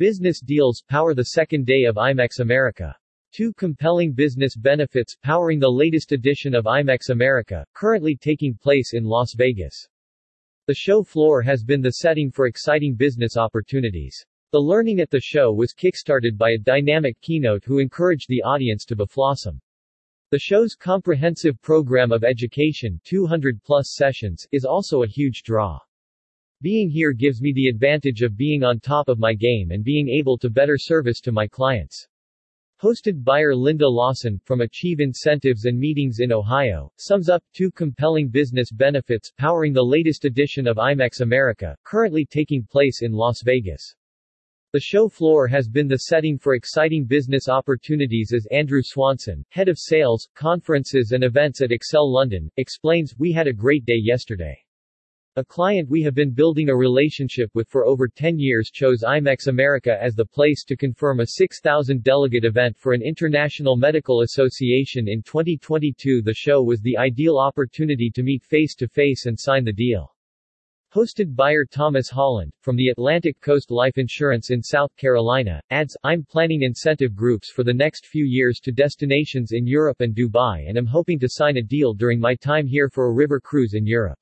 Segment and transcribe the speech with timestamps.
[0.00, 2.96] Business deals power the second day of IMEX America.
[3.34, 9.04] Two compelling business benefits powering the latest edition of IMEX America, currently taking place in
[9.04, 9.86] Las Vegas.
[10.66, 14.16] The show floor has been the setting for exciting business opportunities.
[14.52, 18.86] The learning at the show was kickstarted by a dynamic keynote who encouraged the audience
[18.86, 19.60] to beflossom.
[20.30, 25.78] The show's comprehensive program of education 200 plus sessions is also a huge draw.
[26.62, 30.10] Being here gives me the advantage of being on top of my game and being
[30.10, 32.06] able to better service to my clients.
[32.82, 38.28] Hosted buyer Linda Lawson, from Achieve Incentives and Meetings in Ohio, sums up two compelling
[38.28, 43.94] business benefits powering the latest edition of IMEX America, currently taking place in Las Vegas.
[44.74, 49.70] The show floor has been the setting for exciting business opportunities as Andrew Swanson, head
[49.70, 54.62] of sales, conferences and events at Excel London, explains, We had a great day yesterday.
[55.40, 59.46] A client we have been building a relationship with for over 10 years chose IMEX
[59.46, 65.08] America as the place to confirm a 6,000 delegate event for an international medical association
[65.08, 66.20] in 2022.
[66.20, 70.14] The show was the ideal opportunity to meet face to face and sign the deal.
[70.92, 76.22] Hosted buyer Thomas Holland, from the Atlantic Coast Life Insurance in South Carolina, adds, I'm
[76.22, 80.76] planning incentive groups for the next few years to destinations in Europe and Dubai and
[80.76, 83.86] am hoping to sign a deal during my time here for a river cruise in
[83.86, 84.18] Europe.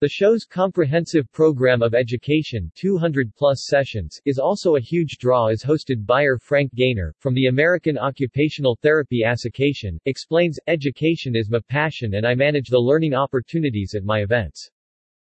[0.00, 5.64] The show's comprehensive program of education 200 plus sessions is also a huge draw as
[5.64, 12.14] hosted buyer Frank Gaynor, from the American Occupational Therapy Association, explains, Education is my passion
[12.14, 14.70] and I manage the learning opportunities at my events.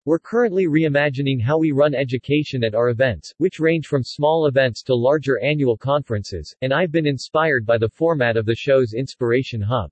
[0.05, 4.81] We're currently reimagining how we run education at our events, which range from small events
[4.83, 9.61] to larger annual conferences, and I've been inspired by the format of the show's Inspiration
[9.61, 9.91] Hub.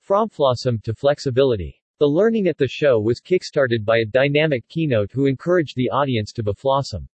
[0.00, 1.80] From flossom to flexibility.
[2.00, 6.32] The learning at the show was kickstarted by a dynamic keynote who encouraged the audience
[6.32, 7.06] to beflossom.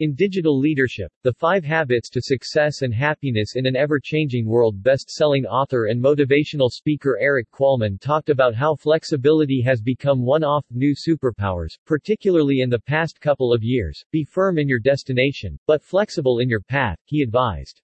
[0.00, 5.44] In Digital Leadership, The Five Habits to Success and Happiness in an Ever-Changing World best-selling
[5.44, 10.94] author and motivational speaker Erik Qualman talked about how flexibility has become one of new
[10.94, 14.02] superpowers, particularly in the past couple of years.
[14.12, 17.82] Be firm in your destination, but flexible in your path, he advised.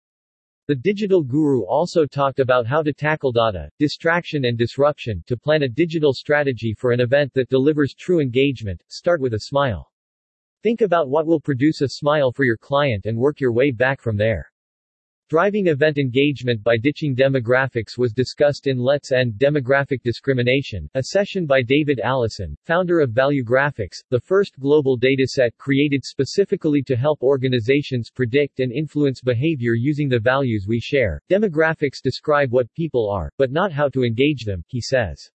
[0.69, 5.65] The digital guru also talked about how to tackle data, distraction and disruption to plan
[5.65, 8.81] a digital strategy for an event that delivers true engagement.
[8.87, 9.91] Start with a smile.
[10.62, 14.01] Think about what will produce a smile for your client and work your way back
[14.01, 14.52] from there.
[15.32, 21.47] Driving event engagement by ditching demographics was discussed in Let's End Demographic Discrimination, a session
[21.47, 28.10] by David Allison, founder of Valuegraphics, the first global dataset created specifically to help organizations
[28.10, 31.19] predict and influence behavior using the values we share.
[31.31, 35.31] Demographics describe what people are, but not how to engage them, he says.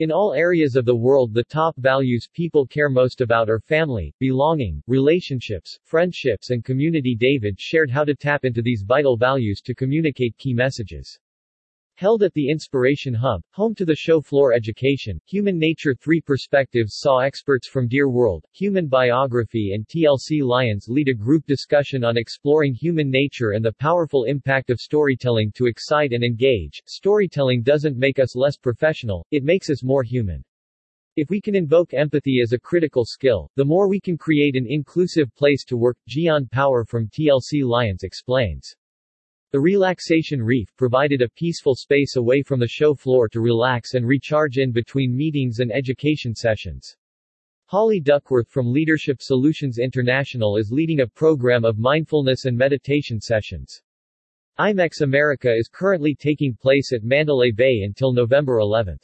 [0.00, 4.14] In all areas of the world the top values people care most about are family,
[4.18, 9.74] belonging, relationships, friendships and community David shared how to tap into these vital values to
[9.74, 11.18] communicate key messages.
[12.00, 16.96] Held at the Inspiration Hub, home to the show floor education, Human Nature 3 Perspectives
[16.96, 22.16] saw experts from Dear World, Human Biography and TLC Lions lead a group discussion on
[22.16, 26.80] exploring human nature and the powerful impact of storytelling to excite and engage.
[26.86, 30.42] Storytelling doesn't make us less professional, it makes us more human.
[31.16, 34.64] If we can invoke empathy as a critical skill, the more we can create an
[34.66, 38.74] inclusive place to work, Gian Power from TLC Lions explains.
[39.52, 44.06] The relaxation reef provided a peaceful space away from the show floor to relax and
[44.06, 46.96] recharge in between meetings and education sessions.
[47.66, 53.82] Holly Duckworth from Leadership Solutions International is leading a program of mindfulness and meditation sessions.
[54.60, 59.00] IMEX America is currently taking place at Mandalay Bay until November 11.